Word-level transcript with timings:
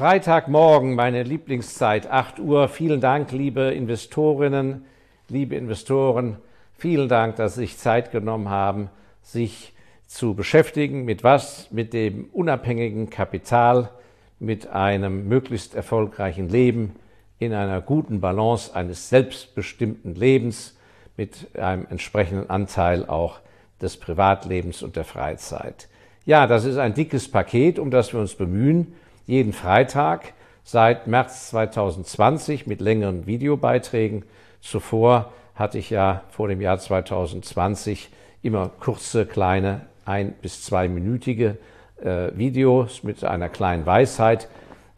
Freitagmorgen, 0.00 0.94
meine 0.94 1.24
Lieblingszeit, 1.24 2.10
8 2.10 2.38
Uhr. 2.38 2.68
Vielen 2.68 3.02
Dank, 3.02 3.32
liebe 3.32 3.64
Investorinnen, 3.64 4.86
liebe 5.28 5.56
Investoren. 5.56 6.38
Vielen 6.72 7.10
Dank, 7.10 7.36
dass 7.36 7.56
Sie 7.56 7.60
sich 7.60 7.76
Zeit 7.76 8.10
genommen 8.10 8.48
haben, 8.48 8.88
sich 9.20 9.74
zu 10.06 10.32
beschäftigen. 10.32 11.04
Mit 11.04 11.22
was? 11.22 11.70
Mit 11.70 11.92
dem 11.92 12.30
unabhängigen 12.32 13.10
Kapital, 13.10 13.90
mit 14.38 14.68
einem 14.68 15.28
möglichst 15.28 15.74
erfolgreichen 15.74 16.48
Leben, 16.48 16.96
in 17.38 17.52
einer 17.52 17.82
guten 17.82 18.22
Balance 18.22 18.74
eines 18.74 19.10
selbstbestimmten 19.10 20.14
Lebens, 20.14 20.78
mit 21.18 21.54
einem 21.58 21.86
entsprechenden 21.90 22.48
Anteil 22.48 23.04
auch 23.04 23.40
des 23.82 23.98
Privatlebens 23.98 24.82
und 24.82 24.96
der 24.96 25.04
Freizeit. 25.04 25.88
Ja, 26.24 26.46
das 26.46 26.64
ist 26.64 26.78
ein 26.78 26.94
dickes 26.94 27.30
Paket, 27.30 27.78
um 27.78 27.90
das 27.90 28.14
wir 28.14 28.20
uns 28.20 28.34
bemühen, 28.34 28.94
jeden 29.30 29.52
Freitag 29.52 30.32
seit 30.64 31.06
März 31.06 31.50
2020 31.50 32.66
mit 32.66 32.80
längeren 32.80 33.26
Videobeiträgen. 33.26 34.24
Zuvor 34.60 35.30
hatte 35.54 35.78
ich 35.78 35.88
ja 35.88 36.22
vor 36.30 36.48
dem 36.48 36.60
Jahr 36.60 36.78
2020 36.80 38.10
immer 38.42 38.70
kurze, 38.80 39.26
kleine 39.26 39.82
ein- 40.04 40.32
bis 40.42 40.64
zweiminütige 40.64 41.58
äh, 42.02 42.32
Videos 42.36 43.04
mit 43.04 43.22
einer 43.22 43.48
kleinen 43.48 43.86
Weisheit. 43.86 44.48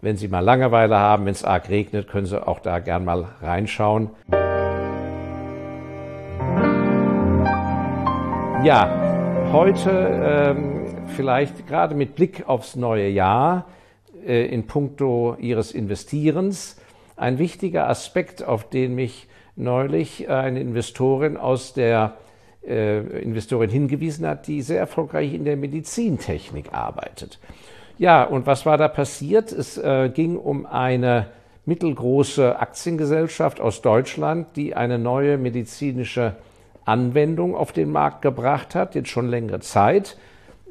Wenn 0.01 0.17
Sie 0.17 0.29
mal 0.29 0.41
Langeweile 0.41 0.97
haben, 0.97 1.27
wenn 1.27 1.33
es 1.33 1.45
arg 1.45 1.69
regnet, 1.69 2.09
können 2.09 2.27
Sie 2.27 2.45
auch 2.45 2.61
da 2.61 2.79
gern 2.79 3.05
mal 3.05 3.27
reinschauen. 3.43 4.11
Ja, 8.65 9.51
heute 9.53 9.91
ähm, 9.91 10.87
vielleicht 11.09 11.67
gerade 11.67 11.95
mit 11.95 12.15
Blick 12.15 12.49
aufs 12.49 12.77
neue 12.77 13.09
Jahr 13.09 13.67
in 14.25 14.67
puncto 14.67 15.37
Ihres 15.39 15.73
Investierens 15.73 16.77
ein 17.17 17.39
wichtiger 17.39 17.89
Aspekt, 17.89 18.43
auf 18.43 18.69
den 18.69 18.95
mich 18.95 19.29
neulich 19.57 20.29
eine 20.29 20.61
Investorin 20.61 21.37
aus 21.37 21.75
der 21.75 22.15
äh, 22.67 23.01
Investorin 23.21 23.71
hingewiesen 23.71 24.27
hat, 24.27 24.47
die 24.47 24.63
sehr 24.63 24.79
erfolgreich 24.79 25.35
in 25.35 25.45
der 25.45 25.57
Medizintechnik 25.57 26.73
arbeitet. 26.73 27.39
Ja, 27.99 28.25
und 28.25 28.47
was 28.47 28.65
war 28.67 28.79
da 28.79 28.89
passiert? 28.89 29.53
Es 29.53 29.77
äh, 29.79 30.09
ging 30.09 30.37
um 30.37 30.67
eine 30.67 31.27
mittelgroße 31.67 32.59
Aktiengesellschaft 32.59 33.61
aus 33.61 33.83
Deutschland, 33.83 34.57
die 34.57 34.75
eine 34.75 34.99
neue 34.99 35.39
medizinische 35.39 36.37
Anwendung 36.85 37.55
auf 37.55 37.73
den 37.73 37.93
Markt 37.93 38.23
gebracht 38.23 38.75
hat, 38.75 38.95
jetzt 38.95 39.11
schon 39.11 39.29
längere 39.29 39.61
Zeit. 39.61 40.17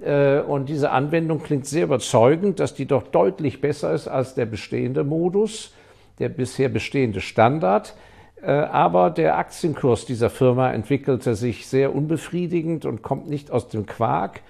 Äh, 0.02 0.40
und 0.40 0.70
diese 0.70 0.92
Anwendung 0.92 1.42
klingt 1.42 1.66
sehr 1.66 1.84
überzeugend, 1.84 2.60
dass 2.60 2.74
die 2.74 2.86
doch 2.86 3.04
deutlich 3.04 3.62
besser 3.62 3.94
ist 3.94 4.08
als 4.08 4.36
der 4.36 4.46
bestehende 4.46 5.04
Modus, 5.04 5.74
der 6.20 6.30
bisher 6.30 6.70
bestehende 6.70 7.22
Standard. 7.22 7.96
Äh, 8.42 8.52
aber 8.52 9.12
der 9.12 9.38
Aktienkurs 9.38 10.06
dieser 10.06 10.30
Firma 10.30 10.72
entwickelte 10.72 11.36
sich 11.36 11.68
sehr 11.68 11.96
unbefriedigend 11.96 12.86
und 12.86 13.04
kommt 13.04 13.30
nicht 13.30 13.52
aus 13.52 13.70
dem 13.70 13.86
Quark. 13.86 14.42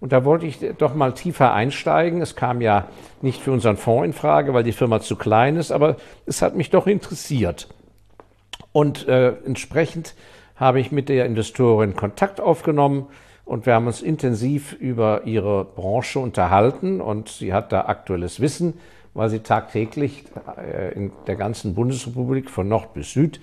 Und 0.00 0.12
da 0.12 0.24
wollte 0.24 0.46
ich 0.46 0.60
doch 0.78 0.94
mal 0.94 1.12
tiefer 1.12 1.52
einsteigen. 1.52 2.20
Es 2.20 2.36
kam 2.36 2.60
ja 2.60 2.86
nicht 3.20 3.40
für 3.40 3.50
unseren 3.50 3.76
Fonds 3.76 4.06
in 4.06 4.12
Frage, 4.12 4.54
weil 4.54 4.62
die 4.62 4.72
Firma 4.72 5.00
zu 5.00 5.16
klein 5.16 5.56
ist, 5.56 5.72
aber 5.72 5.96
es 6.24 6.40
hat 6.40 6.54
mich 6.54 6.70
doch 6.70 6.86
interessiert. 6.86 7.68
Und 8.70 9.08
äh, 9.08 9.32
entsprechend 9.44 10.14
habe 10.54 10.78
ich 10.78 10.92
mit 10.92 11.08
der 11.08 11.26
Investorin 11.26 11.96
Kontakt 11.96 12.40
aufgenommen 12.40 13.06
und 13.48 13.66
wir 13.66 13.74
haben 13.74 13.86
uns 13.86 14.02
intensiv 14.02 14.74
über 14.74 15.24
ihre 15.24 15.64
Branche 15.64 16.18
unterhalten 16.20 17.00
und 17.00 17.28
sie 17.28 17.52
hat 17.52 17.72
da 17.72 17.86
aktuelles 17.86 18.40
Wissen 18.40 18.74
weil 19.18 19.30
sie 19.30 19.40
tagtäglich 19.40 20.24
äh, 20.56 20.94
in 20.94 21.10
der 21.26 21.34
ganzen 21.34 21.74
Bundesrepublik 21.74 22.48
von 22.48 22.68
Nord 22.68 22.94
bis 22.94 23.12
Süd 23.12 23.40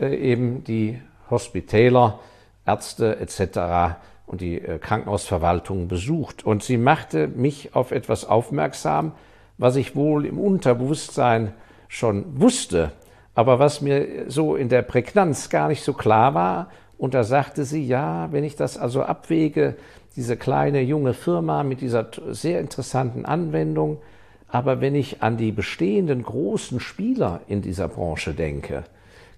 äh, 0.00 0.14
eben 0.14 0.64
die 0.64 0.98
Hospitäler, 1.28 2.20
Ärzte 2.66 3.18
etc. 3.20 3.98
und 4.26 4.40
die 4.40 4.60
äh, 4.60 4.78
Krankenhausverwaltung 4.78 5.88
besucht. 5.88 6.46
Und 6.46 6.62
sie 6.62 6.78
machte 6.78 7.28
mich 7.28 7.74
auf 7.74 7.90
etwas 7.90 8.24
aufmerksam, 8.24 9.12
was 9.58 9.76
ich 9.76 9.94
wohl 9.94 10.24
im 10.24 10.38
Unterbewusstsein 10.38 11.52
schon 11.88 12.40
wusste, 12.40 12.92
aber 13.34 13.58
was 13.58 13.82
mir 13.82 14.30
so 14.30 14.56
in 14.56 14.70
der 14.70 14.80
Prägnanz 14.80 15.50
gar 15.50 15.68
nicht 15.68 15.82
so 15.82 15.92
klar 15.92 16.32
war. 16.32 16.70
Und 17.00 17.14
da 17.14 17.24
sagte 17.24 17.64
sie, 17.64 17.82
ja, 17.82 18.28
wenn 18.30 18.44
ich 18.44 18.56
das 18.56 18.76
also 18.76 19.02
abwäge, 19.02 19.76
diese 20.16 20.36
kleine 20.36 20.82
junge 20.82 21.14
Firma 21.14 21.62
mit 21.62 21.80
dieser 21.80 22.10
sehr 22.28 22.60
interessanten 22.60 23.24
Anwendung, 23.24 24.02
aber 24.48 24.82
wenn 24.82 24.94
ich 24.94 25.22
an 25.22 25.38
die 25.38 25.50
bestehenden 25.50 26.22
großen 26.22 26.78
Spieler 26.78 27.40
in 27.48 27.62
dieser 27.62 27.88
Branche 27.88 28.34
denke, 28.34 28.84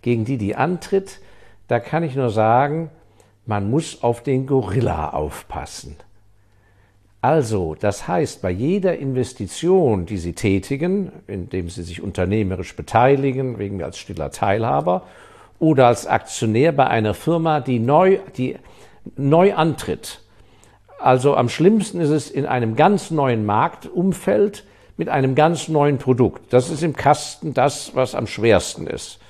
gegen 0.01 0.25
die 0.25 0.39
die 0.39 0.57
antritt, 0.57 1.21
da 1.69 1.79
kann 1.79 2.03
ich 2.03 2.17
nur 2.17 2.31
sagen, 2.31 2.91
man 3.47 3.71
muss 3.71 4.03
auf 4.03 4.25
den 4.25 4.49
Gorilla 4.49 5.11
aufpassen. 5.11 5.95
Also, 7.21 7.77
das 7.79 8.09
heißt, 8.09 8.43
bei 8.43 8.51
jeder 8.51 8.99
Investition, 8.99 10.05
die 10.05 10.19
Sie 10.19 10.33
tätigen, 10.33 11.13
indem 11.29 11.69
Sie 11.69 11.85
sich 11.85 12.03
unternehmerisch 12.03 12.75
beteiligen, 12.75 13.61
wegen 13.61 13.85
als 13.85 13.99
stiller 13.99 14.33
Teilhaber, 14.33 15.05
oder 15.63 15.87
als 15.87 16.09
Aktionär 16.09 16.73
bei 16.73 16.89
einer 16.89 17.15
Firma, 17.15 17.61
die 17.61 17.79
neu, 17.79 18.19
die 18.37 18.57
neu 19.15 19.55
antritt. 19.55 20.21
Also 20.99 21.37
am 21.37 21.49
schlimmsten 21.49 22.01
ist 22.01 22.11
es 22.11 22.33
in 22.33 22.47
einem 22.47 22.75
ganz 22.75 23.13
neuen 23.13 23.47
Marktumfeld, 23.47 24.65
mit 24.97 25.09
einem 25.09 25.37
ganz 25.37 25.69
neuen 25.69 25.99
Produkt. 25.99 26.53
Das 26.53 26.69
ist 26.69 26.83
im 26.83 26.97
Kasten 26.97 27.55
das, 27.55 27.95
was 27.95 28.17
am 28.17 28.27
schwersten 28.27 28.89
ist. 28.89 29.21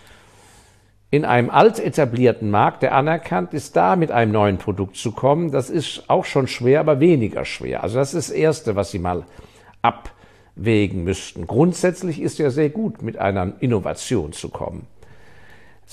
In 1.11 1.27
einem 1.27 1.51
alt 1.51 1.79
etablierten 1.79 2.51
Markt, 2.51 2.83
der 2.83 2.95
anerkannt 2.95 3.53
ist, 3.53 3.77
da 3.77 3.95
mit 3.95 4.11
einem 4.11 4.33
neuen 4.33 4.57
Produkt 4.57 4.97
zu 4.97 5.13
kommen, 5.13 5.51
das 5.51 5.69
ist 5.69 6.09
auch 6.09 6.25
schon 6.25 6.49
schwer, 6.49 6.81
aber 6.81 6.99
weniger 6.99 7.45
schwer. 7.45 7.83
Also 7.83 7.99
das 7.99 8.15
ist 8.15 8.31
das 8.31 8.35
Erste, 8.35 8.75
was 8.75 8.91
Sie 8.91 8.99
mal 8.99 9.27
abwägen 9.83 11.05
müssten. 11.05 11.47
Grundsätzlich 11.47 12.23
ist 12.23 12.39
ja 12.39 12.49
sehr 12.49 12.71
gut, 12.71 13.03
mit 13.03 13.19
einer 13.19 13.53
Innovation 13.61 14.33
zu 14.33 14.49
kommen. 14.49 14.87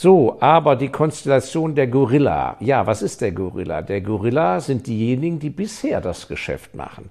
So, 0.02 0.38
aber 0.40 0.78
die 0.78 0.88
Konstellation 0.88 1.76
der 1.76 1.88
Gorilla. 1.88 2.56
Ja, 2.62 2.88
was 2.88 3.02
ist 3.02 3.20
der 3.20 3.34
Gorilla? 3.34 3.82
Der 3.82 4.00
Gorilla 4.00 4.62
sind 4.62 4.88
diejenigen, 4.88 5.40
die 5.40 5.50
bisher 5.50 6.00
das 6.00 6.30
Geschäft 6.30 6.74
machen. 6.74 7.10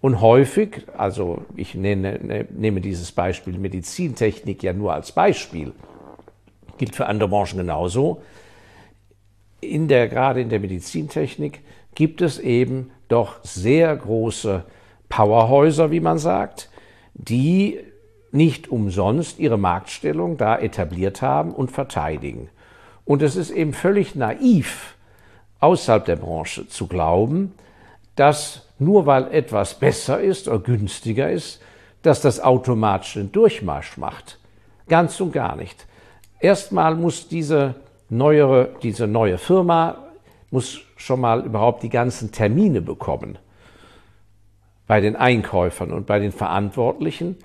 Und 0.00 0.22
häufig, 0.22 0.80
also 0.96 1.44
ich 1.56 1.74
nenne, 1.74 2.18
ne, 2.22 2.46
nehme 2.48 2.80
dieses 2.80 3.12
Beispiel 3.12 3.58
Medizintechnik 3.58 4.62
ja 4.62 4.72
nur 4.72 4.94
als 4.94 5.12
Beispiel, 5.12 5.74
gilt 6.78 6.96
für 6.96 7.04
andere 7.04 7.28
Branchen 7.28 7.58
genauso. 7.58 8.22
In 9.60 9.86
der, 9.86 10.08
gerade 10.08 10.40
in 10.40 10.48
der 10.48 10.60
Medizintechnik 10.60 11.60
gibt 11.94 12.22
es 12.22 12.38
eben 12.38 12.92
doch 13.08 13.44
sehr 13.44 13.94
große 13.94 14.64
Powerhäuser, 15.10 15.90
wie 15.90 16.00
man 16.00 16.16
sagt, 16.16 16.70
die 17.12 17.78
nicht 18.32 18.68
umsonst 18.68 19.38
ihre 19.38 19.58
Marktstellung 19.58 20.36
da 20.36 20.58
etabliert 20.58 21.22
haben 21.22 21.52
und 21.52 21.70
verteidigen. 21.70 22.48
Und 23.04 23.22
es 23.22 23.36
ist 23.36 23.50
eben 23.50 23.72
völlig 23.72 24.14
naiv, 24.14 24.96
außerhalb 25.60 26.04
der 26.04 26.16
Branche 26.16 26.66
zu 26.68 26.86
glauben, 26.86 27.52
dass 28.16 28.66
nur 28.78 29.06
weil 29.06 29.32
etwas 29.32 29.78
besser 29.78 30.20
ist 30.20 30.48
oder 30.48 30.58
günstiger 30.58 31.30
ist, 31.30 31.60
dass 32.02 32.20
das 32.20 32.40
automatisch 32.40 33.14
den 33.14 33.30
Durchmarsch 33.32 33.96
macht. 33.96 34.38
Ganz 34.88 35.20
und 35.20 35.32
gar 35.32 35.56
nicht. 35.56 35.86
Erstmal 36.40 36.96
muss 36.96 37.28
diese 37.28 37.76
neuere, 38.08 38.70
diese 38.82 39.06
neue 39.06 39.38
Firma 39.38 39.98
muss 40.50 40.80
schon 40.96 41.20
mal 41.20 41.44
überhaupt 41.44 41.82
die 41.82 41.88
ganzen 41.88 42.32
Termine 42.32 42.82
bekommen 42.82 43.38
bei 44.86 45.00
den 45.00 45.16
Einkäufern 45.16 45.92
und 45.92 46.06
bei 46.06 46.18
den 46.18 46.32
Verantwortlichen, 46.32 47.36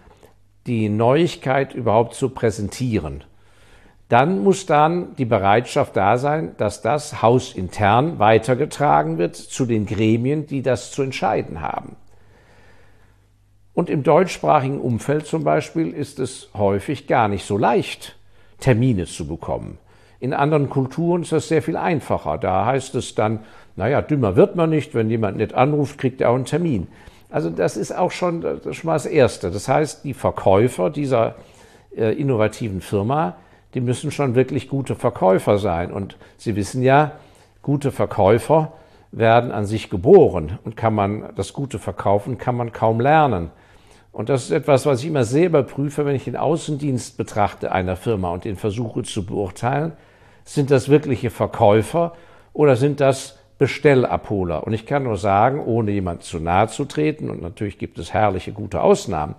die 0.67 0.89
Neuigkeit 0.89 1.73
überhaupt 1.73 2.13
zu 2.13 2.29
präsentieren 2.29 3.23
dann 4.09 4.41
muss 4.41 4.65
dann 4.65 5.15
die 5.17 5.25
Bereitschaft 5.25 5.97
da 5.97 6.17
sein, 6.17 6.55
dass 6.57 6.81
das 6.81 7.21
hausintern 7.21 8.19
weitergetragen 8.19 9.17
wird 9.17 9.35
zu 9.35 9.65
den 9.65 9.85
Gremien, 9.85 10.47
die 10.47 10.61
das 10.61 10.91
zu 10.91 11.03
entscheiden 11.03 11.61
haben. 11.61 11.97
Und 13.73 13.89
im 13.89 14.03
deutschsprachigen 14.03 14.79
Umfeld 14.79 15.27
zum 15.27 15.43
Beispiel 15.43 15.91
ist 15.91 16.19
es 16.19 16.49
häufig 16.53 17.05
gar 17.07 17.27
nicht 17.27 17.45
so 17.45 17.57
leicht, 17.57 18.17
Termine 18.59 19.05
zu 19.05 19.27
bekommen. 19.27 19.77
In 20.19 20.33
anderen 20.33 20.69
Kulturen 20.69 21.21
ist 21.21 21.33
das 21.33 21.47
sehr 21.47 21.61
viel 21.61 21.77
einfacher. 21.77 22.39
Da 22.39 22.65
heißt 22.65 22.95
es 22.95 23.13
dann, 23.13 23.41
naja, 23.75 24.01
dümmer 24.01 24.35
wird 24.35 24.55
man 24.55 24.71
nicht, 24.71 24.95
wenn 24.95 25.11
jemand 25.11 25.37
nicht 25.37 25.53
anruft, 25.53 25.99
kriegt 25.99 26.21
er 26.21 26.31
auch 26.31 26.35
einen 26.35 26.45
Termin. 26.45 26.87
Also 27.29 27.49
das 27.49 27.77
ist 27.77 27.95
auch 27.95 28.11
schon, 28.11 28.41
das, 28.41 28.75
schon 28.75 28.87
mal 28.87 28.93
das 28.93 29.05
Erste. 29.05 29.51
Das 29.51 29.67
heißt, 29.67 30.03
die 30.03 30.13
Verkäufer 30.13 30.89
dieser 30.89 31.35
äh, 31.95 32.13
innovativen 32.13 32.81
Firma 32.81 33.35
die 33.73 33.81
müssen 33.81 34.11
schon 34.11 34.35
wirklich 34.35 34.69
gute 34.69 34.95
Verkäufer 34.95 35.57
sein. 35.57 35.91
Und 35.91 36.17
Sie 36.37 36.55
wissen 36.55 36.81
ja, 36.81 37.11
gute 37.61 37.91
Verkäufer 37.91 38.73
werden 39.11 39.51
an 39.51 39.65
sich 39.65 39.89
geboren 39.89 40.57
und 40.63 40.75
kann 40.75 40.95
man 40.95 41.29
das 41.35 41.53
Gute 41.53 41.79
verkaufen, 41.79 42.37
kann 42.37 42.55
man 42.55 42.71
kaum 42.71 42.99
lernen. 42.99 43.51
Und 44.11 44.29
das 44.29 44.45
ist 44.45 44.51
etwas, 44.51 44.85
was 44.85 45.01
ich 45.01 45.07
immer 45.07 45.25
selber 45.25 45.63
prüfe, 45.63 46.05
wenn 46.05 46.15
ich 46.15 46.23
den 46.23 46.37
Außendienst 46.37 47.17
betrachte 47.17 47.71
einer 47.71 47.95
Firma 47.95 48.31
und 48.31 48.45
den 48.45 48.55
versuche 48.55 49.03
zu 49.03 49.25
beurteilen. 49.25 49.93
Sind 50.43 50.71
das 50.71 50.89
wirkliche 50.89 51.29
Verkäufer 51.29 52.13
oder 52.53 52.75
sind 52.75 52.99
das 52.99 53.36
Bestellabholer? 53.57 54.65
Und 54.65 54.73
ich 54.73 54.85
kann 54.85 55.03
nur 55.03 55.17
sagen, 55.17 55.59
ohne 55.59 55.91
jemand 55.91 56.23
zu 56.23 56.39
nahe 56.39 56.67
zu 56.67 56.85
treten, 56.85 57.29
und 57.29 57.41
natürlich 57.41 57.77
gibt 57.77 57.97
es 57.99 58.13
herrliche, 58.13 58.51
gute 58.51 58.81
Ausnahmen, 58.81 59.35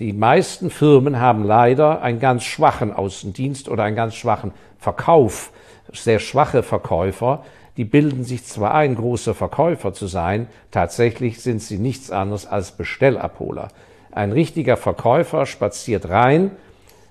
die 0.00 0.12
meisten 0.12 0.70
Firmen 0.70 1.20
haben 1.20 1.44
leider 1.44 2.02
einen 2.02 2.18
ganz 2.18 2.42
schwachen 2.42 2.92
Außendienst 2.92 3.68
oder 3.68 3.84
einen 3.84 3.94
ganz 3.94 4.16
schwachen 4.16 4.52
Verkauf, 4.78 5.52
sehr 5.92 6.18
schwache 6.18 6.64
Verkäufer. 6.64 7.44
Die 7.76 7.84
bilden 7.84 8.24
sich 8.24 8.44
zwar 8.44 8.74
ein, 8.74 8.96
große 8.96 9.34
Verkäufer 9.34 9.92
zu 9.92 10.08
sein, 10.08 10.48
tatsächlich 10.72 11.40
sind 11.40 11.62
sie 11.62 11.78
nichts 11.78 12.10
anderes 12.10 12.46
als 12.46 12.72
Bestellabholer. 12.72 13.68
Ein 14.10 14.32
richtiger 14.32 14.76
Verkäufer 14.76 15.46
spaziert 15.46 16.08
rein 16.08 16.50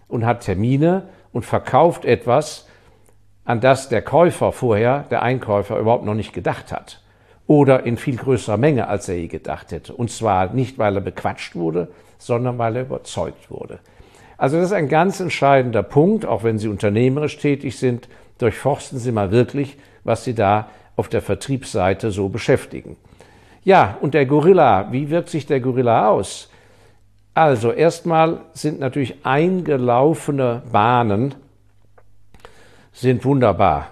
und 0.09 0.25
hat 0.25 0.41
Termine 0.41 1.03
und 1.31 1.45
verkauft 1.45 2.05
etwas, 2.05 2.67
an 3.45 3.59
das 3.59 3.89
der 3.89 4.01
Käufer 4.01 4.51
vorher, 4.51 5.05
der 5.11 5.21
Einkäufer, 5.21 5.77
überhaupt 5.77 6.05
noch 6.05 6.13
nicht 6.13 6.33
gedacht 6.33 6.71
hat. 6.71 7.01
Oder 7.45 7.85
in 7.85 7.97
viel 7.97 8.15
größerer 8.15 8.57
Menge, 8.57 8.87
als 8.87 9.09
er 9.09 9.17
je 9.17 9.27
gedacht 9.27 9.71
hätte. 9.71 9.93
Und 9.93 10.09
zwar 10.09 10.53
nicht, 10.53 10.77
weil 10.77 10.95
er 10.95 11.01
bequatscht 11.01 11.55
wurde, 11.55 11.89
sondern 12.17 12.57
weil 12.57 12.77
er 12.77 12.83
überzeugt 12.83 13.51
wurde. 13.51 13.79
Also 14.37 14.57
das 14.57 14.67
ist 14.67 14.73
ein 14.73 14.89
ganz 14.89 15.19
entscheidender 15.19 15.83
Punkt, 15.83 16.25
auch 16.25 16.43
wenn 16.43 16.57
Sie 16.57 16.69
unternehmerisch 16.69 17.37
tätig 17.37 17.77
sind, 17.77 18.07
durchforsten 18.37 18.97
Sie 18.97 19.11
mal 19.11 19.31
wirklich, 19.31 19.77
was 20.03 20.23
Sie 20.23 20.33
da 20.33 20.69
auf 20.95 21.09
der 21.09 21.21
Vertriebsseite 21.21 22.11
so 22.11 22.29
beschäftigen. 22.29 22.95
Ja, 23.63 23.97
und 24.01 24.13
der 24.13 24.25
Gorilla, 24.25 24.91
wie 24.91 25.09
wirkt 25.09 25.29
sich 25.29 25.45
der 25.45 25.59
Gorilla 25.59 26.09
aus? 26.09 26.49
Also 27.33 27.71
erstmal 27.71 28.41
sind 28.53 28.79
natürlich 28.79 29.25
eingelaufene 29.25 30.61
Bahnen 30.71 31.35
sind 32.93 33.25
wunderbar. 33.25 33.89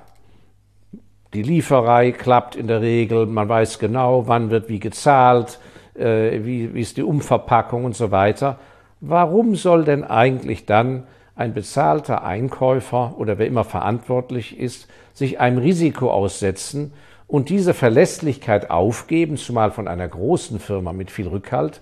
Die 1.33 1.43
Lieferei 1.43 2.11
klappt 2.11 2.55
in 2.55 2.67
der 2.67 2.81
Regel, 2.81 3.25
man 3.25 3.49
weiß 3.49 3.79
genau, 3.79 4.27
wann 4.27 4.49
wird 4.49 4.69
wie 4.69 4.79
gezahlt, 4.79 5.59
äh, 5.95 6.39
wie, 6.43 6.73
wie 6.73 6.81
ist 6.81 6.97
die 6.97 7.03
Umverpackung 7.03 7.85
und 7.85 7.95
so 7.95 8.11
weiter. 8.11 8.59
Warum 8.99 9.55
soll 9.55 9.83
denn 9.83 10.03
eigentlich 10.03 10.65
dann 10.65 11.03
ein 11.35 11.53
bezahlter 11.53 12.23
Einkäufer 12.23 13.15
oder 13.17 13.39
wer 13.39 13.47
immer 13.47 13.63
verantwortlich 13.63 14.59
ist, 14.59 14.87
sich 15.13 15.39
einem 15.39 15.57
Risiko 15.57 16.11
aussetzen 16.11 16.93
und 17.27 17.49
diese 17.49 17.73
Verlässlichkeit 17.73 18.69
aufgeben, 18.69 19.37
zumal 19.37 19.71
von 19.71 19.87
einer 19.87 20.07
großen 20.07 20.59
Firma 20.59 20.93
mit 20.93 21.09
viel 21.09 21.27
Rückhalt, 21.27 21.81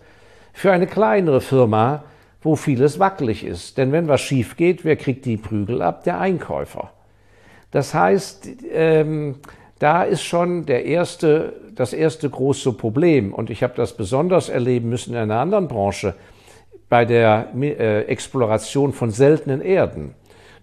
für 0.53 0.71
eine 0.71 0.87
kleinere 0.87 1.41
Firma, 1.41 2.03
wo 2.41 2.55
vieles 2.55 2.99
wackelig 2.99 3.43
ist. 3.43 3.77
Denn 3.77 3.91
wenn 3.91 4.07
was 4.07 4.21
schief 4.21 4.55
geht, 4.55 4.85
wer 4.85 4.95
kriegt 4.95 5.25
die 5.25 5.37
Prügel 5.37 5.81
ab? 5.81 6.03
Der 6.03 6.19
Einkäufer. 6.19 6.91
Das 7.71 7.93
heißt, 7.93 8.47
ähm, 8.71 9.35
da 9.79 10.03
ist 10.03 10.23
schon 10.23 10.65
der 10.65 10.85
erste, 10.85 11.53
das 11.73 11.93
erste 11.93 12.29
große 12.29 12.73
Problem. 12.73 13.33
Und 13.33 13.49
ich 13.49 13.63
habe 13.63 13.73
das 13.75 13.95
besonders 13.95 14.49
erleben 14.49 14.89
müssen 14.89 15.13
in 15.13 15.19
einer 15.19 15.39
anderen 15.39 15.67
Branche, 15.67 16.15
bei 16.89 17.05
der 17.05 17.49
äh, 17.55 18.01
Exploration 18.03 18.93
von 18.93 19.11
seltenen 19.11 19.61
Erden. 19.61 20.15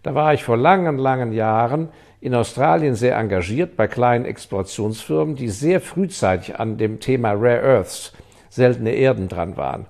Da 0.02 0.14
war 0.14 0.34
ich 0.34 0.44
vor 0.44 0.56
langen, 0.56 0.98
langen 0.98 1.32
Jahren 1.32 1.88
in 2.20 2.34
Australien 2.34 2.94
sehr 2.94 3.16
engagiert 3.16 3.76
bei 3.76 3.86
kleinen 3.86 4.24
Explorationsfirmen, 4.24 5.36
die 5.36 5.48
sehr 5.48 5.80
frühzeitig 5.80 6.58
an 6.58 6.76
dem 6.76 7.00
Thema 7.00 7.32
Rare 7.32 7.62
Earths, 7.62 8.12
seltene 8.48 8.90
Erden 8.90 9.28
dran 9.28 9.56
waren. 9.56 9.86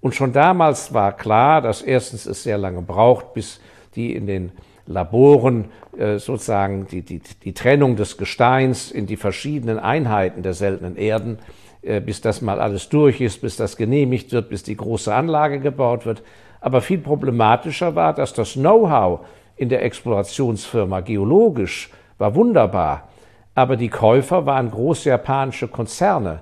Und 0.00 0.14
schon 0.14 0.32
damals 0.32 0.92
war 0.94 1.16
klar, 1.16 1.60
dass 1.60 1.82
erstens 1.82 2.26
es 2.26 2.42
sehr 2.42 2.58
lange 2.58 2.82
braucht, 2.82 3.34
bis 3.34 3.60
die 3.94 4.14
in 4.14 4.26
den 4.26 4.52
Laboren 4.90 5.66
äh, 5.96 6.18
sozusagen 6.18 6.86
die, 6.88 7.02
die, 7.02 7.20
die 7.20 7.54
Trennung 7.54 7.96
des 7.96 8.18
Gesteins 8.18 8.90
in 8.90 9.06
die 9.06 9.16
verschiedenen 9.16 9.78
Einheiten 9.78 10.42
der 10.42 10.54
seltenen 10.54 10.96
Erden, 10.96 11.38
äh, 11.82 12.00
bis 12.00 12.20
das 12.20 12.42
mal 12.42 12.60
alles 12.60 12.88
durch 12.88 13.20
ist, 13.20 13.40
bis 13.40 13.56
das 13.56 13.76
genehmigt 13.76 14.32
wird, 14.32 14.50
bis 14.50 14.62
die 14.62 14.76
große 14.76 15.14
Anlage 15.14 15.60
gebaut 15.60 16.06
wird. 16.06 16.22
Aber 16.60 16.80
viel 16.80 16.98
problematischer 16.98 17.94
war, 17.94 18.14
dass 18.14 18.34
das 18.34 18.54
Know-how 18.54 19.20
in 19.56 19.68
der 19.68 19.84
Explorationsfirma 19.84 21.00
geologisch 21.00 21.90
war 22.18 22.34
wunderbar, 22.34 23.08
aber 23.54 23.76
die 23.76 23.88
Käufer 23.88 24.44
waren 24.46 24.70
große 24.70 25.08
japanische 25.08 25.68
Konzerne. 25.68 26.40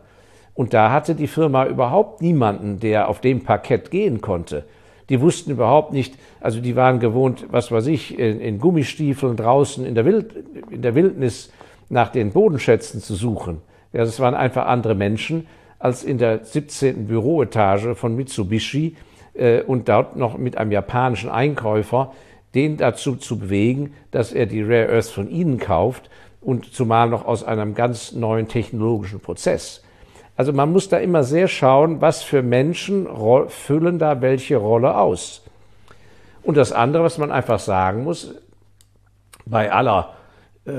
Und 0.55 0.75
da 0.75 0.91
hatte 0.91 1.15
die 1.15 1.29
Firma 1.29 1.67
überhaupt 1.67 2.21
niemanden, 2.21 2.81
der 2.81 3.09
auf 3.09 3.21
dem 3.21 3.45
Parkett 3.45 3.91
gehen 3.91 4.21
konnte. 4.21 4.65
Die 5.09 5.21
wussten 5.21 5.53
überhaupt 5.53 5.93
nicht, 5.93 6.15
also 6.41 6.61
die 6.61 6.77
waren 6.77 7.01
gewohnt, 7.01 7.47
was 7.51 7.73
weiß 7.73 7.87
ich, 7.87 8.19
in, 8.19 8.41
in 8.41 8.59
Gummistiefeln 8.59 9.37
draußen 9.37 9.85
in 9.87 9.95
der, 9.95 10.05
Wild, 10.05 10.35
in 10.71 10.83
der 10.83 10.95
Wildnis 10.95 11.51
nach 11.89 12.11
den 12.11 12.33
Bodenschätzen 12.33 13.01
zu 13.01 13.15
suchen. 13.15 13.63
Ja, 13.93 14.01
das 14.01 14.21
waren 14.21 14.35
einfach 14.35 14.67
andere 14.67 14.95
Menschen 14.95 15.47
als 15.79 16.05
in 16.05 16.19
der 16.19 16.45
17. 16.45 17.07
Büroetage 17.07 17.95
von 17.95 18.17
Mitsubishi 18.17 18.97
äh, 19.35 19.63
und 19.63 19.89
dort 19.89 20.17
noch 20.17 20.37
mit 20.37 20.59
einem 20.59 20.73
japanischen 20.73 21.31
Einkäufer, 21.31 22.13
den 22.55 22.77
dazu 22.77 23.17
zu 23.17 23.39
bewegen, 23.39 23.95
dass 24.11 24.33
er 24.33 24.47
die 24.47 24.63
Rare 24.63 24.93
Earths 24.93 25.11
von 25.11 25.31
ihnen 25.31 25.59
kauft 25.59 26.11
und 26.41 26.73
zumal 26.73 27.09
noch 27.09 27.25
aus 27.27 27.45
einem 27.45 27.75
ganz 27.75 28.13
neuen 28.13 28.49
technologischen 28.49 29.21
Prozess. 29.21 29.83
Also 30.39 30.53
man 30.53 30.71
muss 30.71 30.89
da 30.89 30.99
immer 30.99 31.25
sehr 31.25 31.49
schauen, 31.49 32.01
was 32.01 32.23
für 32.23 32.43
Menschen 32.43 33.09
füllen 33.49 33.99
da 33.99 34.21
welche 34.21 34.57
Rolle 34.57 34.97
aus. 34.97 35.43
Und 36.45 36.57
das 36.57 36.71
andere, 36.71 37.03
was 37.03 37.19
man 37.19 37.33
einfach 37.33 37.59
sagen 37.59 38.05
muss, 38.05 38.37
bei 39.47 39.73
aller, 39.73 40.15
äh, 40.65 40.71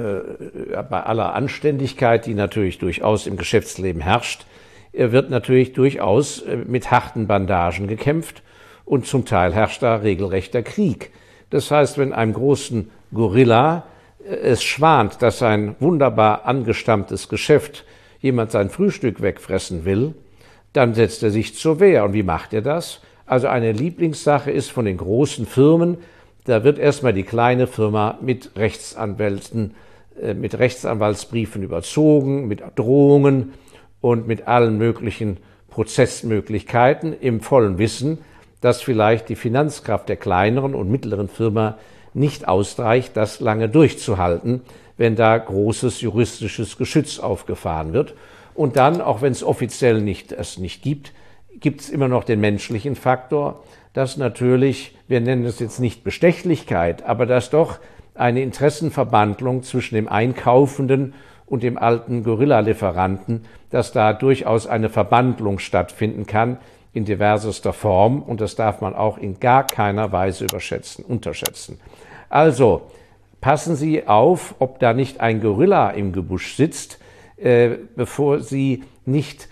bei 0.89 1.03
aller 1.03 1.35
Anständigkeit, 1.35 2.25
die 2.25 2.35
natürlich 2.35 2.77
durchaus 2.77 3.27
im 3.27 3.35
Geschäftsleben 3.35 4.01
herrscht, 4.01 4.45
äh, 4.93 5.11
wird 5.11 5.29
natürlich 5.29 5.73
durchaus 5.73 6.41
äh, 6.41 6.55
mit 6.55 6.89
harten 6.89 7.27
Bandagen 7.27 7.87
gekämpft 7.87 8.43
und 8.85 9.07
zum 9.07 9.25
Teil 9.25 9.53
herrscht 9.53 9.83
da 9.83 9.97
regelrechter 9.97 10.63
Krieg. 10.63 11.11
Das 11.49 11.69
heißt, 11.69 11.97
wenn 11.97 12.13
einem 12.13 12.31
großen 12.31 12.91
Gorilla 13.13 13.83
äh, 14.23 14.35
es 14.35 14.63
schwant, 14.63 15.21
dass 15.21 15.43
ein 15.43 15.75
wunderbar 15.81 16.45
angestammtes 16.45 17.27
Geschäft 17.27 17.83
jemand 18.21 18.51
sein 18.51 18.69
Frühstück 18.69 19.21
wegfressen 19.21 19.85
will, 19.85 20.13
dann 20.73 20.93
setzt 20.93 21.23
er 21.23 21.31
sich 21.31 21.55
zur 21.55 21.79
Wehr. 21.79 22.03
Und 22.03 22.13
wie 22.13 22.23
macht 22.23 22.53
er 22.53 22.61
das? 22.61 23.01
Also 23.25 23.47
eine 23.47 23.71
Lieblingssache 23.71 24.51
ist 24.51 24.71
von 24.71 24.85
den 24.85 24.97
großen 24.97 25.45
Firmen, 25.45 25.97
da 26.45 26.63
wird 26.63 26.79
erstmal 26.79 27.13
die 27.13 27.23
kleine 27.23 27.67
Firma 27.67 28.17
mit 28.21 28.51
Rechtsanwälten, 28.55 29.75
äh, 30.19 30.33
mit 30.33 30.57
Rechtsanwaltsbriefen 30.57 31.61
überzogen, 31.61 32.47
mit 32.47 32.63
Drohungen 32.75 33.53
und 34.01 34.27
mit 34.27 34.47
allen 34.47 34.77
möglichen 34.77 35.37
Prozessmöglichkeiten 35.69 37.13
im 37.19 37.41
vollen 37.41 37.77
Wissen, 37.77 38.19
dass 38.61 38.81
vielleicht 38.81 39.29
die 39.29 39.35
Finanzkraft 39.35 40.09
der 40.09 40.15
kleineren 40.15 40.73
und 40.73 40.89
mittleren 40.89 41.27
Firma 41.27 41.77
nicht 42.13 42.47
ausreicht, 42.47 43.15
das 43.15 43.39
lange 43.39 43.69
durchzuhalten, 43.69 44.61
wenn 44.99 45.15
da 45.15 45.37
großes 45.37 46.01
juristisches 46.01 46.77
Geschütz 46.77 47.19
aufgefahren 47.19 47.93
wird. 47.93 48.15
Und 48.53 48.75
dann, 48.75 48.99
auch 48.99 49.21
wenn 49.21 49.31
es 49.31 49.43
offiziell 49.45 50.01
nicht, 50.01 50.33
es 50.33 50.57
nicht 50.57 50.83
gibt, 50.83 51.13
gibt 51.61 51.79
es 51.79 51.89
immer 51.89 52.09
noch 52.09 52.25
den 52.25 52.41
menschlichen 52.41 52.97
Faktor, 52.97 53.63
dass 53.93 54.17
natürlich, 54.17 54.97
wir 55.07 55.21
nennen 55.21 55.45
es 55.45 55.59
jetzt 55.59 55.79
nicht 55.79 56.03
Bestechlichkeit, 56.03 57.03
aber 57.03 57.25
dass 57.25 57.49
doch 57.49 57.79
eine 58.13 58.41
Interessenverbandlung 58.41 59.63
zwischen 59.63 59.95
dem 59.95 60.09
Einkaufenden 60.09 61.13
und 61.45 61.63
dem 61.63 61.77
alten 61.77 62.25
Gorilla-Lieferanten, 62.25 63.45
dass 63.69 63.93
da 63.93 64.11
durchaus 64.11 64.67
eine 64.67 64.89
Verbandlung 64.89 65.59
stattfinden 65.59 66.25
kann 66.25 66.57
in 66.91 67.05
diversester 67.05 67.71
Form 67.71 68.21
und 68.21 68.41
das 68.41 68.55
darf 68.55 68.81
man 68.81 68.95
auch 68.95 69.17
in 69.17 69.39
gar 69.39 69.65
keiner 69.65 70.11
Weise 70.11 70.43
überschätzen, 70.43 71.05
unterschätzen. 71.05 71.79
Also, 72.27 72.81
passen 73.41 73.75
Sie 73.75 74.07
auf, 74.07 74.55
ob 74.59 74.79
da 74.79 74.93
nicht 74.93 75.21
ein 75.21 75.41
Gorilla 75.41 75.89
im 75.91 76.11
Gebüsch 76.11 76.55
sitzt, 76.55 76.99
äh, 77.37 77.77
bevor 77.95 78.41
Sie 78.41 78.83
nicht 79.05 79.49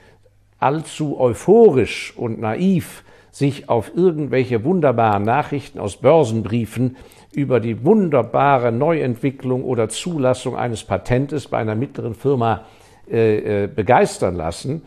allzu 0.59 1.19
euphorisch 1.19 2.13
und 2.17 2.39
naiv 2.39 3.03
sich 3.31 3.69
auf 3.69 3.91
irgendwelche 3.95 4.63
wunderbaren 4.63 5.23
Nachrichten 5.23 5.79
aus 5.79 5.97
Börsenbriefen 5.97 6.97
über 7.31 7.59
die 7.59 7.85
wunderbare 7.85 8.71
Neuentwicklung 8.71 9.63
oder 9.63 9.89
Zulassung 9.89 10.57
eines 10.57 10.83
Patentes 10.83 11.47
bei 11.47 11.59
einer 11.59 11.75
mittleren 11.75 12.15
Firma 12.15 12.65
äh, 13.09 13.63
äh, 13.63 13.67
begeistern 13.67 14.35
lassen. 14.35 14.83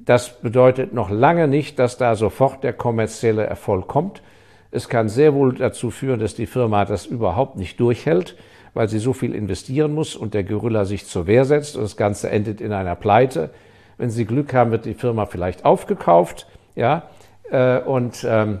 Das 0.00 0.40
bedeutet 0.40 0.92
noch 0.92 1.10
lange 1.10 1.46
nicht, 1.46 1.78
dass 1.78 1.96
da 1.96 2.16
sofort 2.16 2.64
der 2.64 2.72
kommerzielle 2.72 3.44
Erfolg 3.46 3.86
kommt. 3.86 4.20
Es 4.72 4.88
kann 4.88 5.10
sehr 5.10 5.34
wohl 5.34 5.54
dazu 5.54 5.90
führen, 5.90 6.18
dass 6.18 6.34
die 6.34 6.46
Firma 6.46 6.86
das 6.86 7.04
überhaupt 7.04 7.56
nicht 7.56 7.78
durchhält, 7.78 8.36
weil 8.72 8.88
sie 8.88 8.98
so 8.98 9.12
viel 9.12 9.34
investieren 9.34 9.92
muss 9.94 10.16
und 10.16 10.32
der 10.32 10.44
Gorilla 10.44 10.86
sich 10.86 11.06
zur 11.06 11.26
Wehr 11.26 11.44
setzt 11.44 11.76
und 11.76 11.82
das 11.82 11.98
Ganze 11.98 12.30
endet 12.30 12.62
in 12.62 12.72
einer 12.72 12.96
Pleite. 12.96 13.50
Wenn 13.98 14.08
Sie 14.08 14.24
Glück 14.24 14.54
haben, 14.54 14.70
wird 14.70 14.86
die 14.86 14.94
Firma 14.94 15.26
vielleicht 15.26 15.66
aufgekauft, 15.66 16.46
ja. 16.74 17.02
Äh, 17.50 17.80
und 17.80 18.26
ähm, 18.26 18.60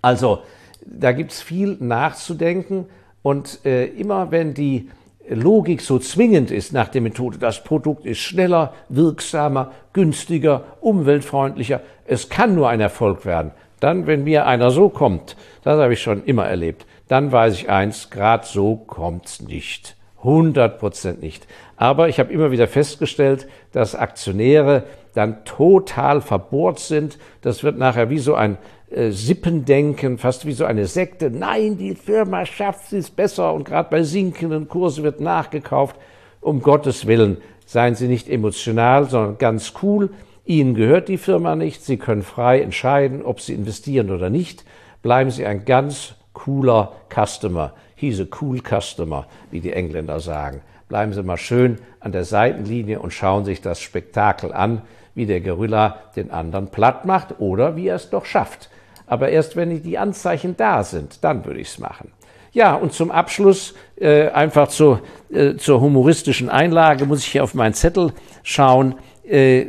also 0.00 0.38
da 0.86 1.10
gibt 1.10 1.32
es 1.32 1.42
viel 1.42 1.76
nachzudenken 1.80 2.86
und 3.22 3.66
äh, 3.66 3.86
immer 3.86 4.30
wenn 4.30 4.54
die 4.54 4.88
Logik 5.28 5.82
so 5.82 5.98
zwingend 5.98 6.52
ist 6.52 6.72
nach 6.72 6.88
der 6.88 7.00
Methode, 7.00 7.38
das 7.38 7.64
Produkt 7.64 8.06
ist 8.06 8.20
schneller, 8.20 8.72
wirksamer, 8.88 9.72
günstiger, 9.92 10.62
umweltfreundlicher, 10.80 11.80
es 12.06 12.28
kann 12.28 12.54
nur 12.54 12.68
ein 12.68 12.80
Erfolg 12.80 13.26
werden. 13.26 13.50
Dann, 13.80 14.06
wenn 14.06 14.24
mir 14.24 14.46
einer 14.46 14.70
so 14.70 14.88
kommt, 14.88 15.36
das 15.62 15.78
habe 15.78 15.92
ich 15.92 16.02
schon 16.02 16.24
immer 16.24 16.46
erlebt, 16.46 16.86
dann 17.08 17.32
weiß 17.32 17.54
ich 17.54 17.70
eins, 17.70 18.10
gerade 18.10 18.46
so 18.46 18.76
kommt's 18.76 19.40
nicht. 19.40 19.96
100 20.18 20.78
Prozent 20.78 21.22
nicht. 21.22 21.46
Aber 21.76 22.08
ich 22.08 22.18
habe 22.18 22.32
immer 22.32 22.50
wieder 22.50 22.66
festgestellt, 22.66 23.46
dass 23.72 23.94
Aktionäre 23.94 24.84
dann 25.14 25.44
total 25.44 26.20
verbohrt 26.20 26.80
sind. 26.80 27.18
Das 27.40 27.62
wird 27.62 27.78
nachher 27.78 28.10
wie 28.10 28.18
so 28.18 28.34
ein 28.34 28.58
äh, 28.90 29.10
Sippendenken, 29.10 30.18
fast 30.18 30.44
wie 30.44 30.52
so 30.52 30.64
eine 30.64 30.86
Sekte. 30.86 31.30
Nein, 31.30 31.78
die 31.78 31.94
Firma 31.94 32.46
schafft 32.46 32.92
es 32.92 33.10
besser 33.10 33.52
und 33.54 33.64
gerade 33.64 33.90
bei 33.90 34.02
sinkenden 34.02 34.68
Kursen 34.68 35.04
wird 35.04 35.20
nachgekauft. 35.20 35.96
Um 36.40 36.62
Gottes 36.62 37.06
Willen, 37.06 37.38
seien 37.66 37.94
Sie 37.94 38.08
nicht 38.08 38.28
emotional, 38.28 39.08
sondern 39.08 39.38
ganz 39.38 39.74
cool. 39.82 40.10
Ihnen 40.48 40.74
gehört 40.74 41.08
die 41.08 41.18
Firma 41.18 41.56
nicht. 41.56 41.84
Sie 41.84 41.98
können 41.98 42.22
frei 42.22 42.62
entscheiden, 42.62 43.22
ob 43.22 43.42
Sie 43.42 43.52
investieren 43.52 44.10
oder 44.10 44.30
nicht. 44.30 44.64
Bleiben 45.02 45.30
Sie 45.30 45.44
ein 45.44 45.66
ganz 45.66 46.14
cooler 46.32 46.92
Customer. 47.14 47.74
He's 47.94 48.18
a 48.18 48.24
cool 48.40 48.62
customer, 48.62 49.26
wie 49.50 49.60
die 49.60 49.74
Engländer 49.74 50.20
sagen. 50.20 50.62
Bleiben 50.88 51.12
Sie 51.12 51.22
mal 51.22 51.36
schön 51.36 51.76
an 52.00 52.12
der 52.12 52.24
Seitenlinie 52.24 52.98
und 52.98 53.12
schauen 53.12 53.44
sich 53.44 53.60
das 53.60 53.78
Spektakel 53.82 54.54
an, 54.54 54.80
wie 55.14 55.26
der 55.26 55.42
Gorilla 55.42 55.98
den 56.16 56.30
anderen 56.30 56.68
platt 56.68 57.04
macht 57.04 57.40
oder 57.40 57.76
wie 57.76 57.88
er 57.88 57.96
es 57.96 58.08
doch 58.08 58.24
schafft. 58.24 58.70
Aber 59.06 59.28
erst 59.28 59.54
wenn 59.54 59.82
die 59.82 59.98
Anzeichen 59.98 60.56
da 60.56 60.82
sind, 60.82 61.22
dann 61.24 61.44
würde 61.44 61.60
ich 61.60 61.68
es 61.68 61.78
machen. 61.78 62.10
Ja, 62.52 62.74
und 62.74 62.94
zum 62.94 63.10
Abschluss 63.10 63.74
äh, 64.00 64.28
einfach 64.28 64.68
zu, 64.68 65.00
äh, 65.30 65.56
zur 65.56 65.82
humoristischen 65.82 66.48
Einlage 66.48 67.04
muss 67.04 67.20
ich 67.20 67.26
hier 67.26 67.44
auf 67.44 67.52
meinen 67.52 67.74
Zettel 67.74 68.14
schauen. 68.42 68.94
Äh, 69.28 69.66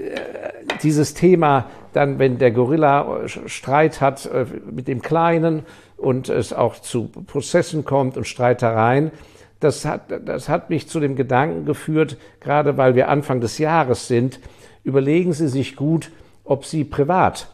dieses 0.83 1.13
Thema, 1.13 1.69
dann, 1.91 2.19
wenn 2.19 2.37
der 2.37 2.51
Gorilla 2.51 3.27
Streit 3.27 3.99
hat 3.99 4.25
äh, 4.25 4.45
mit 4.71 4.87
dem 4.87 5.01
Kleinen 5.01 5.63
und 5.97 6.29
es 6.29 6.53
auch 6.53 6.79
zu 6.79 7.09
Prozessen 7.27 7.83
kommt 7.83 8.15
und 8.15 8.25
Streitereien, 8.25 9.11
das 9.59 9.83
hat, 9.83 10.03
das 10.25 10.47
hat 10.47 10.69
mich 10.69 10.87
zu 10.87 11.01
dem 11.01 11.17
Gedanken 11.17 11.65
geführt, 11.65 12.15
gerade 12.39 12.77
weil 12.77 12.95
wir 12.95 13.09
Anfang 13.09 13.41
des 13.41 13.57
Jahres 13.57 14.07
sind, 14.07 14.39
überlegen 14.85 15.33
Sie 15.33 15.49
sich 15.49 15.75
gut, 15.75 16.11
ob 16.45 16.65
Sie 16.65 16.85
privat, 16.85 17.47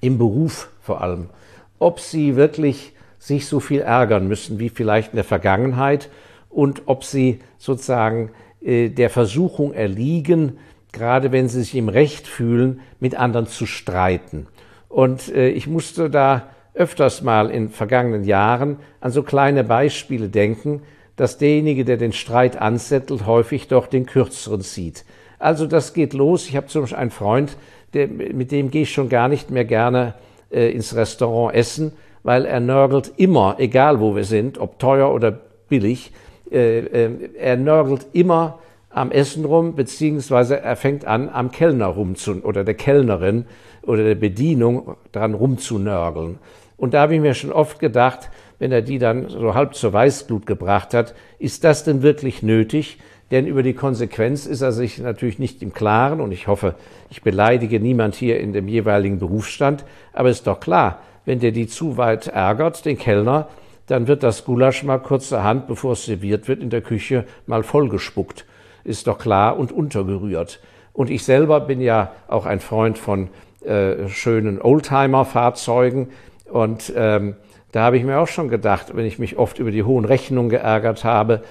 im 0.00 0.18
Beruf 0.18 0.68
vor 0.82 1.00
allem, 1.00 1.30
ob 1.78 2.00
Sie 2.00 2.34
wirklich 2.34 2.92
sich 3.20 3.46
so 3.46 3.60
viel 3.60 3.80
ärgern 3.80 4.26
müssen 4.26 4.58
wie 4.58 4.68
vielleicht 4.68 5.12
in 5.12 5.16
der 5.16 5.24
Vergangenheit 5.24 6.10
und 6.50 6.82
ob 6.86 7.04
Sie 7.04 7.40
sozusagen 7.58 8.30
äh, 8.60 8.88
der 8.88 9.10
Versuchung 9.10 9.72
erliegen, 9.72 10.58
gerade 10.94 11.32
wenn 11.32 11.48
Sie 11.48 11.60
sich 11.60 11.74
im 11.74 11.90
Recht 11.90 12.26
fühlen, 12.26 12.80
mit 13.00 13.14
anderen 13.14 13.46
zu 13.46 13.66
streiten. 13.66 14.46
Und 14.88 15.34
äh, 15.34 15.48
ich 15.48 15.66
musste 15.66 16.08
da 16.08 16.48
öfters 16.72 17.22
mal 17.22 17.50
in 17.50 17.68
vergangenen 17.68 18.24
Jahren 18.24 18.78
an 19.00 19.10
so 19.10 19.22
kleine 19.22 19.64
Beispiele 19.64 20.28
denken, 20.28 20.82
dass 21.16 21.38
derjenige, 21.38 21.84
der 21.84 21.96
den 21.96 22.12
Streit 22.12 22.60
ansettelt, 22.60 23.26
häufig 23.26 23.68
doch 23.68 23.86
den 23.86 24.06
kürzeren 24.06 24.62
zieht. 24.62 25.04
Also 25.38 25.66
das 25.66 25.94
geht 25.94 26.14
los. 26.14 26.48
Ich 26.48 26.56
habe 26.56 26.66
zum 26.66 26.82
Beispiel 26.82 26.98
einen 26.98 27.10
Freund, 27.10 27.56
der, 27.92 28.08
mit 28.08 28.50
dem 28.50 28.70
gehe 28.70 28.82
ich 28.82 28.92
schon 28.92 29.08
gar 29.08 29.28
nicht 29.28 29.50
mehr 29.50 29.64
gerne 29.64 30.14
äh, 30.50 30.70
ins 30.70 30.96
Restaurant 30.96 31.54
essen, 31.54 31.92
weil 32.22 32.46
er 32.46 32.60
nörgelt 32.60 33.12
immer, 33.16 33.56
egal 33.58 34.00
wo 34.00 34.16
wir 34.16 34.24
sind, 34.24 34.58
ob 34.58 34.78
teuer 34.78 35.12
oder 35.12 35.38
billig, 35.68 36.12
äh, 36.50 36.78
äh, 36.78 37.10
er 37.38 37.56
nörgelt 37.56 38.06
immer 38.12 38.58
am 38.94 39.10
Essen 39.10 39.44
rum, 39.44 39.74
beziehungsweise 39.74 40.60
er 40.60 40.76
fängt 40.76 41.04
an, 41.04 41.28
am 41.28 41.50
Kellner 41.50 41.86
rumzu 41.86 42.42
oder 42.42 42.64
der 42.64 42.74
Kellnerin 42.74 43.44
oder 43.82 44.04
der 44.04 44.14
Bedienung 44.14 44.96
dran 45.12 45.34
rumzunörgeln. 45.34 46.38
Und 46.76 46.94
da 46.94 47.02
habe 47.02 47.14
ich 47.14 47.20
mir 47.20 47.34
schon 47.34 47.52
oft 47.52 47.78
gedacht, 47.80 48.30
wenn 48.58 48.72
er 48.72 48.82
die 48.82 48.98
dann 48.98 49.28
so 49.28 49.54
halb 49.54 49.74
zur 49.74 49.92
Weißglut 49.92 50.46
gebracht 50.46 50.94
hat, 50.94 51.14
ist 51.38 51.64
das 51.64 51.84
denn 51.84 52.02
wirklich 52.02 52.42
nötig? 52.42 52.98
Denn 53.30 53.46
über 53.46 53.62
die 53.62 53.74
Konsequenz 53.74 54.46
ist 54.46 54.60
er 54.60 54.72
sich 54.72 54.98
natürlich 54.98 55.38
nicht 55.38 55.62
im 55.62 55.72
Klaren 55.72 56.20
und 56.20 56.30
ich 56.30 56.46
hoffe, 56.46 56.76
ich 57.10 57.22
beleidige 57.22 57.80
niemand 57.80 58.14
hier 58.14 58.38
in 58.38 58.52
dem 58.52 58.68
jeweiligen 58.68 59.18
Berufsstand, 59.18 59.84
aber 60.12 60.30
ist 60.30 60.46
doch 60.46 60.60
klar, 60.60 61.00
wenn 61.24 61.40
der 61.40 61.50
die 61.50 61.66
zu 61.66 61.96
weit 61.96 62.28
ärgert, 62.28 62.84
den 62.84 62.98
Kellner, 62.98 63.48
dann 63.86 64.06
wird 64.06 64.22
das 64.22 64.44
Gulasch 64.44 64.82
mal 64.82 64.98
kurzerhand, 64.98 65.66
bevor 65.66 65.92
es 65.92 66.04
serviert 66.04 66.48
wird, 66.48 66.62
in 66.62 66.70
der 66.70 66.82
Küche 66.82 67.24
mal 67.46 67.62
vollgespuckt. 67.62 68.44
Ist 68.84 69.06
doch 69.06 69.18
klar 69.18 69.58
und 69.58 69.72
untergerührt. 69.72 70.60
Und 70.92 71.10
ich 71.10 71.24
selber 71.24 71.60
bin 71.60 71.80
ja 71.80 72.12
auch 72.28 72.46
ein 72.46 72.60
Freund 72.60 72.98
von 72.98 73.28
äh, 73.64 74.08
schönen 74.08 74.60
Oldtimer-Fahrzeugen 74.60 76.08
und 76.50 76.92
ähm, 76.96 77.34
da 77.72 77.82
habe 77.82 77.96
ich 77.96 78.04
mir 78.04 78.18
auch 78.18 78.28
schon 78.28 78.48
gedacht, 78.48 78.94
wenn 78.94 79.06
ich 79.06 79.18
mich 79.18 79.36
oft 79.36 79.58
über 79.58 79.72
die 79.72 79.82
hohen 79.82 80.04
Rechnungen 80.04 80.50
geärgert 80.50 81.02
habe, 81.02 81.42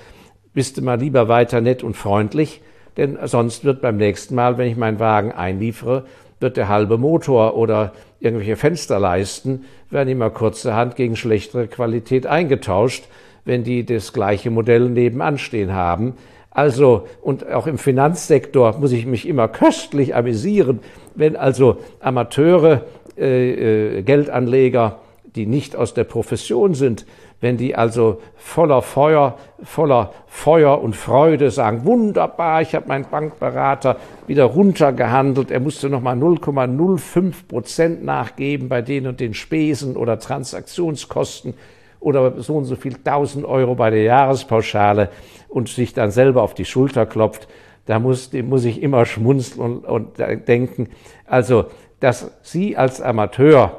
bist 0.53 0.77
du 0.77 0.81
mal 0.81 0.99
lieber 0.99 1.27
weiter 1.27 1.59
nett 1.59 1.83
und 1.83 1.97
freundlich, 1.97 2.61
denn 2.95 3.17
sonst 3.25 3.65
wird 3.65 3.81
beim 3.81 3.97
nächsten 3.97 4.35
Mal, 4.35 4.57
wenn 4.57 4.69
ich 4.69 4.77
meinen 4.77 4.99
Wagen 4.99 5.31
einliefere, 5.31 6.05
wird 6.39 6.55
der 6.55 6.69
halbe 6.69 6.97
Motor 6.97 7.57
oder 7.57 7.91
irgendwelche 8.19 8.55
Fensterleisten 8.55 9.65
werden 9.89 10.09
immer 10.09 10.29
kurzerhand 10.29 10.95
gegen 10.95 11.15
schlechtere 11.15 11.67
Qualität 11.67 12.27
eingetauscht, 12.27 13.05
wenn 13.43 13.63
die 13.63 13.85
das 13.85 14.13
gleiche 14.13 14.49
Modell 14.49 14.89
nebenan 14.89 15.37
stehen 15.37 15.73
haben. 15.73 16.13
Also, 16.53 17.07
und 17.21 17.49
auch 17.51 17.67
im 17.67 17.77
Finanzsektor 17.77 18.77
muss 18.77 18.91
ich 18.91 19.05
mich 19.05 19.27
immer 19.27 19.47
köstlich 19.47 20.15
amüsieren, 20.15 20.79
wenn 21.15 21.35
also 21.35 21.77
Amateure, 21.99 22.81
äh, 23.17 23.97
äh, 23.97 24.01
Geldanleger 24.03 24.99
die 25.35 25.45
nicht 25.45 25.75
aus 25.75 25.93
der 25.93 26.03
Profession 26.03 26.75
sind, 26.75 27.05
wenn 27.41 27.57
die 27.57 27.75
also 27.75 28.21
voller 28.35 28.81
Feuer, 28.81 29.37
voller 29.63 30.13
Feuer 30.27 30.81
und 30.81 30.95
Freude 30.95 31.51
sagen, 31.51 31.85
wunderbar, 31.85 32.61
ich 32.61 32.75
habe 32.75 32.87
meinen 32.87 33.05
Bankberater 33.09 33.97
wieder 34.27 34.45
runtergehandelt, 34.45 35.51
er 35.51 35.59
musste 35.59 35.89
nochmal 35.89 36.15
0,05 36.15 37.47
Prozent 37.47 38.03
nachgeben 38.03 38.69
bei 38.69 38.81
den 38.81 39.07
und 39.07 39.19
den 39.19 39.33
Spesen 39.33 39.97
oder 39.97 40.19
Transaktionskosten 40.19 41.55
oder 42.03 42.41
so 42.41 42.55
und 42.57 42.65
so 42.65 42.75
viel 42.75 42.95
1000 42.95 43.45
Euro 43.45 43.75
bei 43.75 43.89
der 43.89 44.03
Jahrespauschale 44.03 45.09
und 45.47 45.69
sich 45.69 45.93
dann 45.93 46.11
selber 46.11 46.41
auf 46.41 46.53
die 46.53 46.65
Schulter 46.65 47.05
klopft, 47.05 47.47
da 47.85 47.99
muss, 47.99 48.31
muss 48.33 48.65
ich 48.65 48.81
immer 48.81 49.05
schmunzeln 49.05 49.59
und, 49.59 49.85
und 49.85 50.47
denken, 50.47 50.89
also, 51.25 51.65
dass 51.99 52.31
Sie 52.41 52.77
als 52.77 53.01
Amateur 53.01 53.77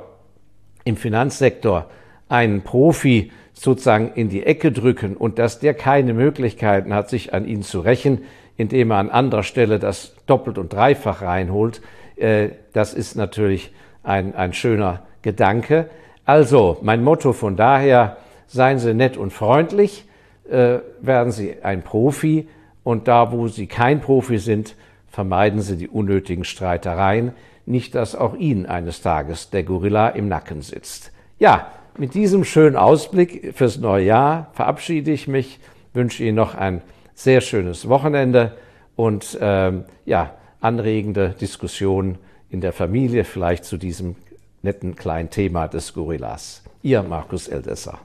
im 0.84 0.96
Finanzsektor 0.96 1.86
einen 2.28 2.62
Profi 2.62 3.30
sozusagen 3.52 4.12
in 4.14 4.28
die 4.28 4.44
Ecke 4.44 4.72
drücken 4.72 5.16
und 5.16 5.38
dass 5.38 5.60
der 5.60 5.74
keine 5.74 6.12
Möglichkeiten 6.12 6.92
hat, 6.92 7.08
sich 7.08 7.32
an 7.32 7.46
ihn 7.46 7.62
zu 7.62 7.80
rächen, 7.80 8.22
indem 8.56 8.90
er 8.90 8.98
an 8.98 9.10
anderer 9.10 9.42
Stelle 9.42 9.78
das 9.78 10.14
doppelt 10.26 10.58
und 10.58 10.72
dreifach 10.72 11.22
reinholt, 11.22 11.80
äh, 12.16 12.50
das 12.72 12.94
ist 12.94 13.16
natürlich 13.16 13.72
ein, 14.02 14.34
ein 14.34 14.52
schöner 14.52 15.02
Gedanke. 15.22 15.88
Also 16.24 16.78
mein 16.82 17.04
Motto 17.04 17.32
von 17.32 17.56
daher, 17.56 18.16
seien 18.46 18.78
Sie 18.78 18.94
nett 18.94 19.16
und 19.16 19.32
freundlich, 19.32 20.04
äh, 20.50 20.78
werden 21.00 21.32
Sie 21.32 21.62
ein 21.62 21.82
Profi 21.82 22.48
und 22.82 23.08
da, 23.08 23.32
wo 23.32 23.48
Sie 23.48 23.66
kein 23.66 24.00
Profi 24.00 24.38
sind, 24.38 24.74
vermeiden 25.08 25.60
Sie 25.60 25.76
die 25.76 25.88
unnötigen 25.88 26.44
Streitereien 26.44 27.32
nicht, 27.66 27.94
dass 27.94 28.14
auch 28.14 28.34
Ihnen 28.34 28.66
eines 28.66 29.02
Tages 29.02 29.50
der 29.50 29.62
Gorilla 29.62 30.08
im 30.08 30.28
Nacken 30.28 30.62
sitzt. 30.62 31.12
Ja, 31.38 31.68
mit 31.96 32.14
diesem 32.14 32.44
schönen 32.44 32.76
Ausblick 32.76 33.54
fürs 33.54 33.78
neue 33.78 34.04
Jahr 34.04 34.50
verabschiede 34.52 35.12
ich 35.12 35.28
mich, 35.28 35.60
wünsche 35.92 36.24
Ihnen 36.24 36.36
noch 36.36 36.54
ein 36.54 36.82
sehr 37.14 37.40
schönes 37.40 37.88
Wochenende 37.88 38.56
und 38.96 39.38
ähm, 39.40 39.84
ja, 40.04 40.34
anregende 40.60 41.34
Diskussionen 41.40 42.18
in 42.50 42.60
der 42.60 42.72
Familie 42.72 43.24
vielleicht 43.24 43.64
zu 43.64 43.76
diesem 43.76 44.16
netten 44.64 44.96
kleinen 44.96 45.30
Thema 45.30 45.68
des 45.68 45.92
Gorillas. 45.92 46.62
Ihr 46.82 47.02
Markus 47.02 47.48
Eldesser. 47.48 47.98